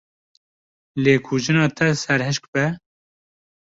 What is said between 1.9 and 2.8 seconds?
serhişk be.